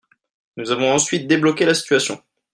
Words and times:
Nous 0.57 0.71
avons 0.71 0.91
ensuite 0.91 1.27
débloqué 1.27 1.63
la 1.63 1.75
situation. 1.75 2.23